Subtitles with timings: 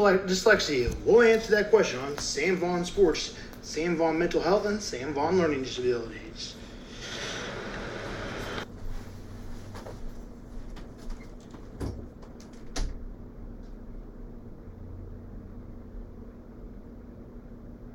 [0.00, 0.94] dyslexia?
[1.04, 5.38] We'll answer that question on Sam Vaughn Sports, Sam Vaughn Mental Health, and Sam Vaughn
[5.38, 6.54] Learning Disabilities.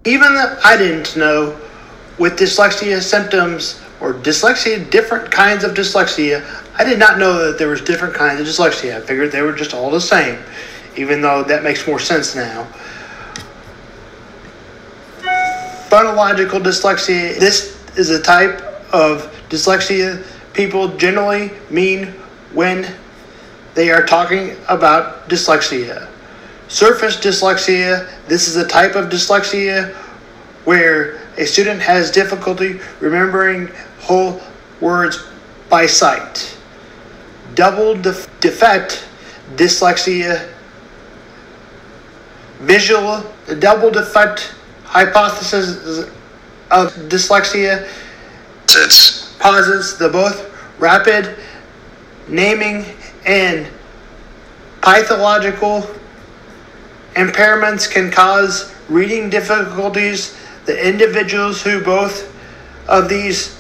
[0.08, 0.28] Even
[0.64, 1.60] I didn't know
[2.20, 6.46] with dyslexia symptoms or dyslexia, different kinds of dyslexia.
[6.78, 8.98] I did not know that there was different kinds of dyslexia.
[8.98, 10.38] I figured they were just all the same,
[10.98, 12.68] even though that makes more sense now.
[15.90, 17.40] Phonological dyslexia.
[17.40, 18.62] This is a type
[18.94, 22.08] of dyslexia people generally mean
[22.54, 22.88] when
[23.76, 26.08] they are talking about dyslexia.
[26.70, 28.10] Surface dyslexia.
[28.28, 29.94] This is a type of dyslexia
[30.64, 33.70] where a student has difficulty remembering
[34.00, 34.42] whole
[34.80, 35.24] words
[35.70, 36.58] by sight.
[37.54, 39.06] Double def- defect
[39.56, 40.52] dyslexia.
[42.60, 43.24] Visual,
[43.60, 44.54] double defect
[44.84, 46.10] hypothesis
[46.72, 47.88] of dyslexia.
[48.70, 51.36] It's Pauses, the both rapid
[52.28, 52.86] naming
[53.26, 53.68] and
[54.82, 55.88] pathological
[57.16, 60.38] impairments can cause reading difficulties.
[60.66, 62.34] The individuals who both
[62.88, 63.60] of these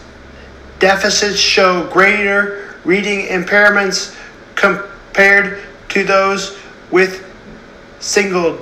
[0.80, 4.16] deficits show greater reading impairments
[4.56, 6.58] compared to those
[6.92, 7.26] with
[8.00, 8.60] single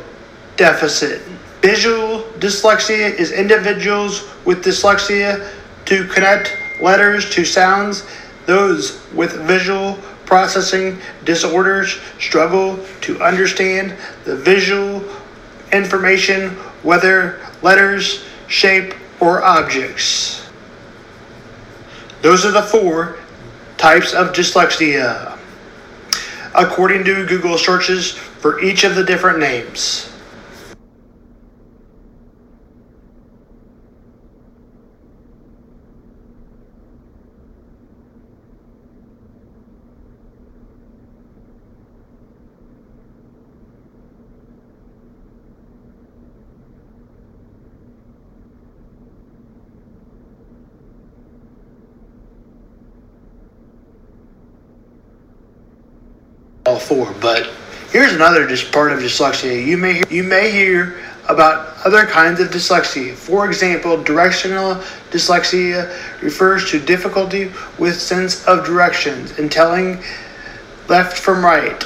[0.58, 1.22] deficit.
[1.62, 5.50] Visual dyslexia is individuals with dyslexia
[5.86, 8.06] to connect letters to sounds.
[8.45, 13.95] Those with visual processing disorders struggle to understand
[14.26, 15.04] the visual
[15.72, 16.50] information,
[16.84, 20.50] whether letters, shape, or objects.
[22.22, 23.17] Those are the four
[23.78, 25.38] types of dyslexia,
[26.56, 30.12] according to Google searches for each of the different names.
[56.83, 57.14] Four.
[57.21, 57.49] But
[57.92, 59.66] here's another just part of dyslexia.
[59.66, 60.99] You may hear, you may hear
[61.30, 63.14] about other kinds of dyslexia.
[63.14, 64.76] For example, directional
[65.11, 70.04] dyslexia refers to difficulty with sense of directions and telling
[70.89, 71.83] left from right.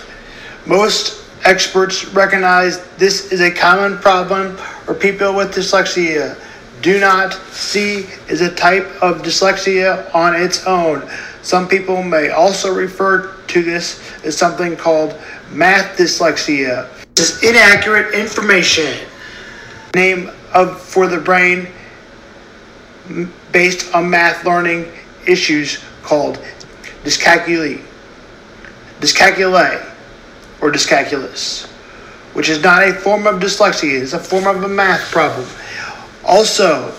[0.65, 6.37] Most experts recognize this is a common problem for people with dyslexia.
[6.81, 11.07] Do not see is a type of dyslexia on its own.
[11.41, 15.15] Some people may also refer to this is something called
[15.51, 16.89] math dyslexia.
[17.15, 19.07] This is inaccurate information.
[19.95, 21.67] Name of for the brain
[23.51, 24.91] based on math learning
[25.25, 26.39] issues called
[27.03, 27.81] dyscalculia,
[28.99, 29.93] dyscalculia,
[30.61, 31.67] or dyscalculus,
[32.33, 34.01] which is not a form of dyslexia.
[34.01, 35.47] It's a form of a math problem.
[36.25, 36.93] Also,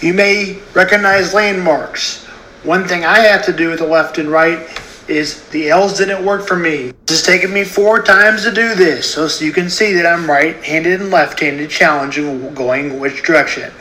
[0.00, 2.24] you may recognize landmarks.
[2.64, 4.66] One thing I have to do with the left and right
[5.08, 6.92] is the L's didn't work for me.
[7.02, 10.28] It's taken me four times to do this, so, so you can see that I'm
[10.28, 13.72] right-handed and left-handed, challenging going which direction.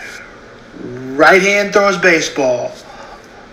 [1.16, 2.72] Right hand throws baseball.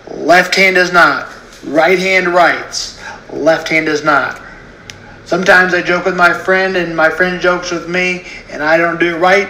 [0.08, 1.28] Left hand does not.
[1.64, 3.00] Right hand writes.
[3.30, 4.40] Left hand does not.
[5.24, 8.98] Sometimes I joke with my friend, and my friend jokes with me, and I don't
[8.98, 9.48] do it right.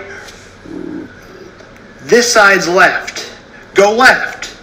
[2.02, 3.32] This side's left.
[3.74, 4.56] Go left.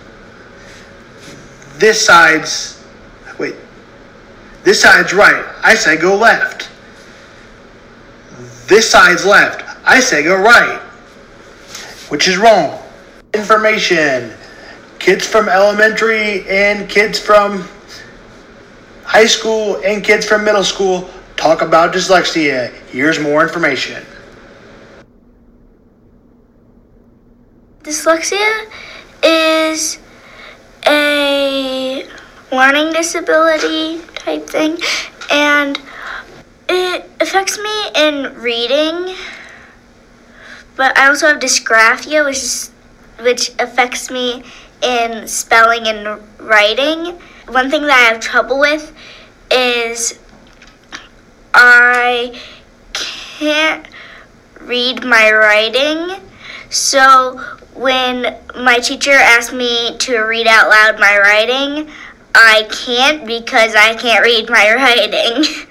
[1.80, 2.77] This side's.
[4.68, 5.46] This side's right.
[5.64, 6.68] I say go left.
[8.68, 9.64] This side's left.
[9.86, 10.80] I say go right.
[12.10, 12.78] Which is wrong.
[13.34, 14.34] Information.
[15.00, 17.66] Kids from elementary and kids from
[19.06, 22.74] high school and kids from middle school talk about dyslexia.
[22.90, 24.06] Here's more information.
[27.84, 28.66] Dyslexia
[29.24, 29.98] is
[30.86, 32.06] a
[32.52, 34.78] learning disability type thing,
[35.32, 35.80] and
[36.68, 39.16] it affects me in reading.
[40.76, 42.72] But I also have dysgraphia, which is
[43.22, 44.44] which affects me
[44.82, 47.18] in spelling and writing.
[47.48, 48.94] One thing that I have trouble with
[49.50, 50.20] is
[51.54, 52.38] I
[52.92, 53.88] can't
[54.60, 56.22] read my writing.
[56.70, 57.40] So
[57.74, 61.90] when my teacher asked me to read out loud my writing,
[62.40, 65.68] I can't because I can't read my writing.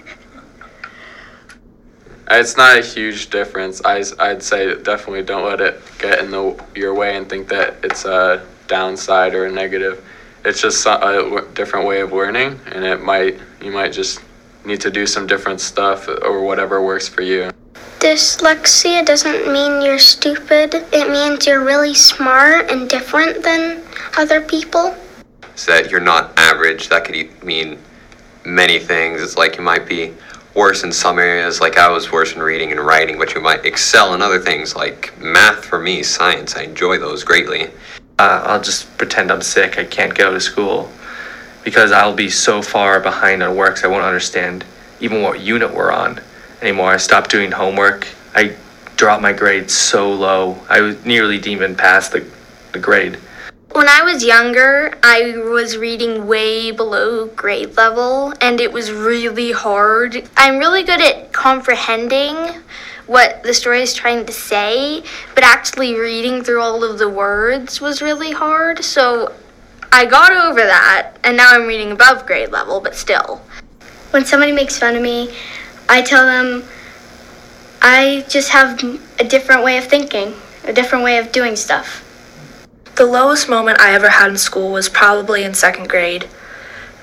[2.28, 3.80] Uh, it's not a huge difference.
[3.84, 7.76] I, I'd say definitely don't let it get in the your way and think that
[7.84, 10.04] it's a downside or a negative.
[10.44, 14.20] It's just a different way of learning, and it might you might just
[14.64, 17.52] need to do some different stuff or whatever works for you.
[18.00, 20.74] Dyslexia doesn't mean you're stupid.
[20.92, 23.84] It means you're really smart and different than
[24.16, 24.96] other people.
[25.64, 26.88] That you're not average.
[26.88, 27.78] That could mean
[28.44, 29.20] many things.
[29.22, 30.14] It's like you might be
[30.56, 33.66] worse in some areas, like I was worse in reading and writing, but you might
[33.66, 36.56] excel in other things like math for me, science.
[36.56, 37.66] I enjoy those greatly.
[38.18, 39.78] Uh, I'll just pretend I'm sick.
[39.78, 40.90] I can't go to school
[41.62, 44.64] because I'll be so far behind on work, so I won't understand
[45.00, 46.20] even what unit we're on
[46.62, 46.90] anymore.
[46.90, 48.08] I stopped doing homework.
[48.34, 48.56] I
[48.96, 50.56] dropped my grades so low.
[50.70, 52.26] I was nearly didn't even pass the,
[52.72, 53.18] the grade.
[53.76, 59.52] When I was younger, I was reading way below grade level, and it was really
[59.52, 60.26] hard.
[60.34, 62.62] I'm really good at comprehending
[63.06, 65.02] what the story is trying to say,
[65.34, 68.82] but actually reading through all of the words was really hard.
[68.82, 69.34] So
[69.92, 73.42] I got over that, and now I'm reading above grade level, but still.
[74.08, 75.36] When somebody makes fun of me,
[75.86, 76.64] I tell them
[77.82, 78.82] I just have
[79.18, 80.32] a different way of thinking,
[80.64, 82.04] a different way of doing stuff.
[82.96, 86.26] The lowest moment I ever had in school was probably in second grade,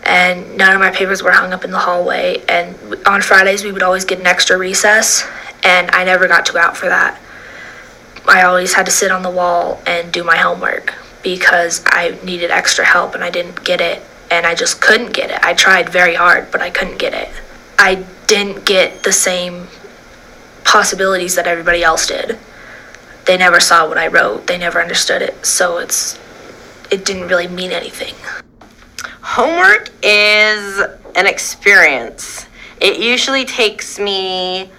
[0.02, 2.44] and none of my papers were hung up in the hallway.
[2.50, 2.76] And
[3.06, 5.24] on Fridays, we would always get an extra recess,
[5.64, 7.22] and I never got to go out for that.
[8.28, 12.50] I always had to sit on the wall and do my homework because I needed
[12.50, 14.02] extra help and I didn't get it,
[14.32, 15.40] and I just couldn't get it.
[15.44, 17.30] I tried very hard, but I couldn't get it.
[17.78, 19.68] I didn't get the same
[20.64, 22.40] possibilities that everybody else did
[23.26, 24.48] they never saw what I wrote.
[24.48, 25.46] They never understood it.
[25.46, 26.20] So it's
[26.92, 28.14] it didn't really mean anything.
[29.22, 30.80] Homework is
[31.16, 32.46] an experience.
[32.82, 34.70] It usually takes me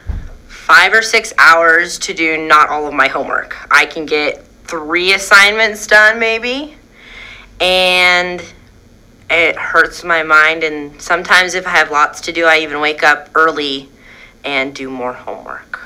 [0.48, 3.56] 5 or 6 hours to do not all of my homework.
[3.70, 6.76] I can get 3 assignments done maybe.
[7.60, 8.42] And
[9.30, 13.02] it hurts my mind and sometimes if I have lots to do, I even wake
[13.02, 13.88] up early
[14.44, 15.83] and do more homework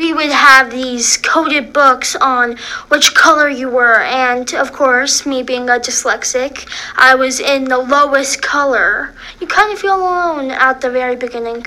[0.00, 2.56] we would have these coded books on
[2.88, 4.00] which color you were.
[4.00, 6.66] And of course, me being a dyslexic,
[6.96, 9.12] I was in the lowest color.
[9.40, 11.66] You kind of feel alone at the very beginning.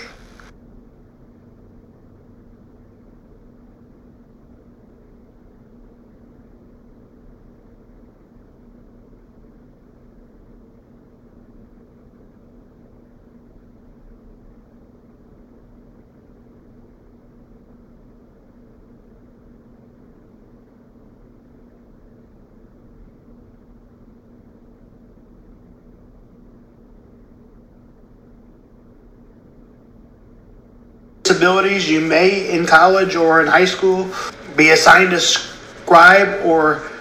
[31.34, 34.10] Disabilities, you may in college or in high school
[34.56, 36.92] be assigned a scribe or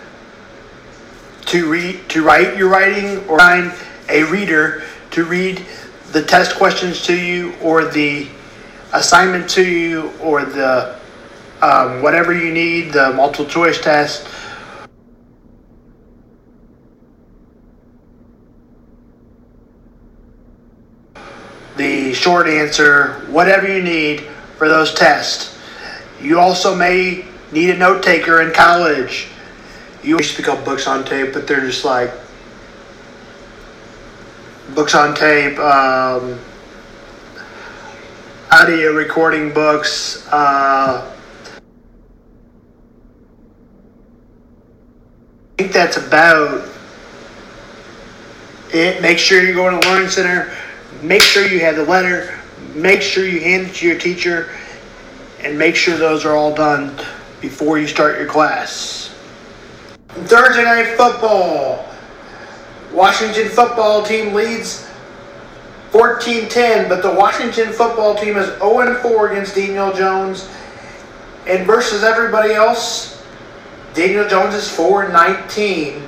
[1.44, 3.72] to read to write your writing or find
[4.08, 5.62] a reader to read
[6.12, 8.26] the test questions to you or the
[8.94, 10.98] assignment to you or the
[11.60, 14.26] um, whatever you need, the multiple choice test.
[21.76, 24.28] The short answer, whatever you need
[24.62, 25.58] for those tests.
[26.20, 29.26] You also may need a note taker in college.
[30.04, 32.12] You used to pick up books on tape, but they're just like
[34.72, 36.38] books on tape, um,
[38.52, 40.24] audio recording books.
[40.30, 41.12] Uh,
[45.58, 46.68] I think that's about
[48.72, 49.02] it.
[49.02, 50.56] Make sure you're going to Learning Center.
[51.02, 52.38] Make sure you have the letter
[52.74, 54.50] make sure you hand it to your teacher
[55.40, 56.94] and make sure those are all done
[57.40, 59.14] before you start your class.
[60.08, 61.88] Thursday night football.
[62.92, 64.88] Washington football team leads
[65.90, 70.48] 14-10, but the Washington football team is 0-4 against Daniel Jones.
[71.46, 73.24] And versus everybody else,
[73.94, 76.06] Daniel Jones is 4-19.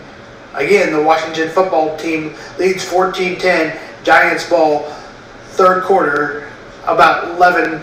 [0.54, 3.78] Again, the Washington football team leads 14-10.
[4.04, 4.90] Giants ball
[5.54, 6.50] third quarter
[6.86, 7.80] about 11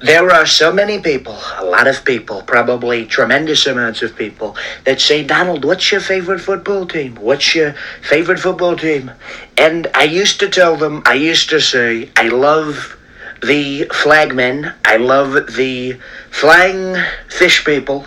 [0.00, 5.00] there are so many people, a lot of people, probably tremendous amounts of people, that
[5.00, 7.16] say, Donald, what's your favorite football team?
[7.16, 9.10] What's your favorite football team?
[9.58, 12.96] And I used to tell them, I used to say, I love
[13.42, 15.98] the flagmen, I love the
[16.30, 16.96] flying
[17.28, 18.06] fish people,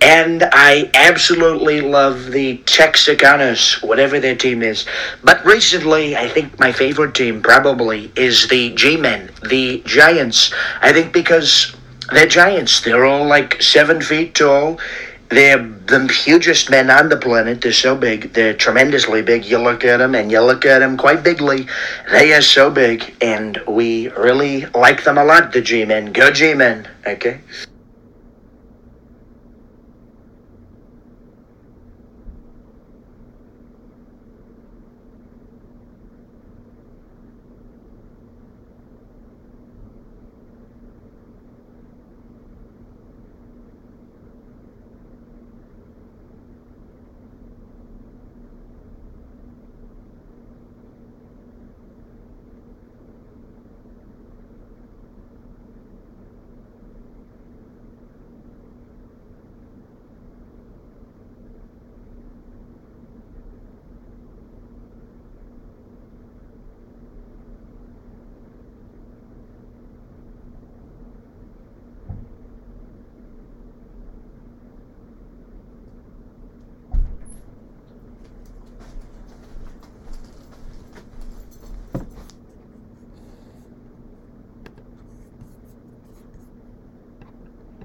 [0.00, 4.86] and I absolutely love the Texicanos, whatever their team is.
[5.22, 10.52] But recently, I think my favorite team probably is the G Men, the Giants.
[10.80, 11.74] I think because
[12.12, 12.80] They're giants.
[12.80, 14.80] They're all like seven feet tall.
[15.28, 17.60] They're the hugest men on the planet.
[17.60, 18.32] They're so big.
[18.32, 19.44] They're tremendously big.
[19.44, 21.68] You look at them and you look at them quite bigly.
[22.10, 26.12] They are so big, and we really like them a lot, the G-Men.
[26.12, 27.40] Go G-Men, okay?